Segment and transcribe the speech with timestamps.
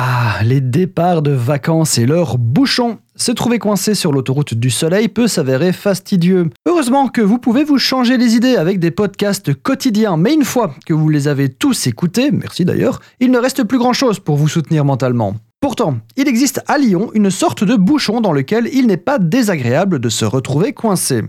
[0.00, 2.98] Ah, les départs de vacances et leurs bouchons.
[3.16, 6.50] Se trouver coincé sur l'autoroute du soleil peut s'avérer fastidieux.
[6.66, 10.72] Heureusement que vous pouvez vous changer les idées avec des podcasts quotidiens, mais une fois
[10.86, 14.36] que vous les avez tous écoutés, merci d'ailleurs, il ne reste plus grand chose pour
[14.36, 15.34] vous soutenir mentalement.
[15.60, 19.98] Pourtant, il existe à Lyon une sorte de bouchon dans lequel il n'est pas désagréable
[19.98, 21.24] de se retrouver coincé.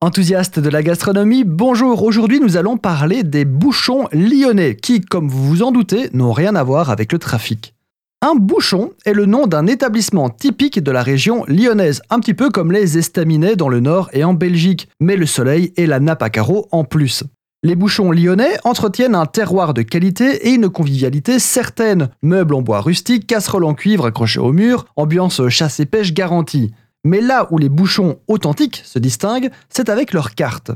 [0.00, 5.42] Enthousiaste de la gastronomie, bonjour, aujourd'hui nous allons parler des bouchons lyonnais qui, comme vous
[5.42, 7.74] vous en doutez, n'ont rien à voir avec le trafic.
[8.24, 12.50] Un bouchon est le nom d'un établissement typique de la région lyonnaise, un petit peu
[12.50, 16.22] comme les estaminets dans le nord et en Belgique, mais le soleil et la nappe
[16.22, 17.24] à carreaux en plus.
[17.64, 22.10] Les bouchons lyonnais entretiennent un terroir de qualité et une convivialité certaine.
[22.22, 26.72] Meubles en bois rustique, casseroles en cuivre accrochées au mur, ambiance chasse et pêche garantie.
[27.02, 30.70] Mais là où les bouchons authentiques se distinguent, c'est avec leurs cartes.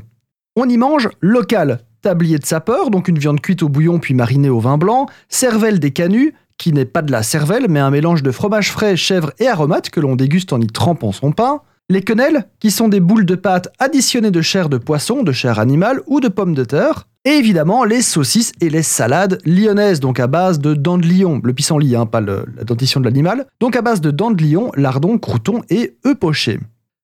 [0.57, 4.49] On y mange local, tablier de sapeur, donc une viande cuite au bouillon puis marinée
[4.49, 8.23] au vin blanc, cervelle des canuts, qui n'est pas de la cervelle, mais un mélange
[8.23, 11.61] de fromage frais, chèvre et aromates que l'on déguste en y trempant son pain.
[11.89, 15.59] Les quenelles, qui sont des boules de pâte additionnées de chair de poisson, de chair
[15.59, 17.07] animale ou de pommes de terre.
[17.23, 21.39] Et évidemment, les saucisses et les salades lyonnaises, donc à base de dents de lion,
[21.43, 24.71] le pissenlit, hein, pas la dentition de l'animal, donc à base de dents de lion,
[24.75, 26.59] lardons, croutons et œufs pochés.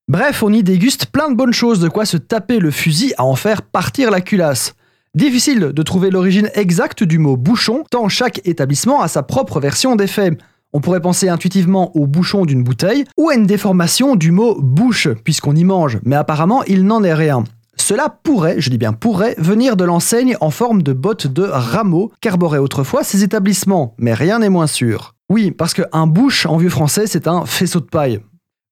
[0.09, 3.23] Bref, on y déguste plein de bonnes choses, de quoi se taper le fusil à
[3.23, 4.75] en faire partir la culasse.
[5.15, 9.95] Difficile de trouver l'origine exacte du mot bouchon, tant chaque établissement a sa propre version
[9.95, 10.39] des faits.
[10.73, 15.07] On pourrait penser intuitivement au bouchon d'une bouteille ou à une déformation du mot bouche,
[15.23, 17.43] puisqu'on y mange, mais apparemment il n'en est rien.
[17.75, 22.11] Cela pourrait, je dis bien pourrait, venir de l'enseigne en forme de botte de rameau
[22.19, 25.13] qu'arboraient autrefois ces établissements, mais rien n'est moins sûr.
[25.29, 28.19] Oui, parce qu'un bouche en vieux français c'est un faisceau de paille.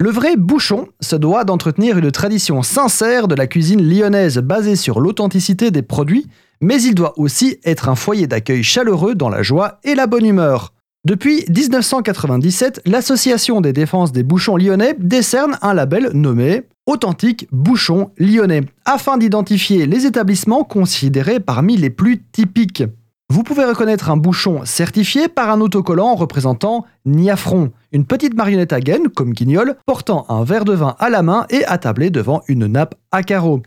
[0.02, 5.00] Le vrai bouchon se doit d'entretenir une tradition sincère de la cuisine lyonnaise basée sur
[5.00, 6.26] l'authenticité des produits,
[6.60, 10.26] mais il doit aussi être un foyer d'accueil chaleureux dans la joie et la bonne
[10.26, 10.74] humeur.
[11.06, 18.64] Depuis 1997, l'Association des défenses des bouchons lyonnais décerne un label nommé Authentique Bouchon Lyonnais,
[18.86, 22.86] afin d'identifier les établissements considérés parmi les plus typiques.
[23.32, 28.82] Vous pouvez reconnaître un bouchon certifié par un autocollant représentant Niafron, une petite marionnette à
[28.82, 32.66] gaine, comme Guignol, portant un verre de vin à la main et attablé devant une
[32.66, 33.62] nappe à carreaux.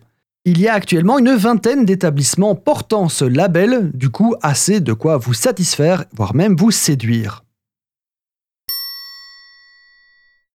[0.45, 5.17] Il y a actuellement une vingtaine d'établissements portant ce label, du coup assez de quoi
[5.17, 7.44] vous satisfaire, voire même vous séduire.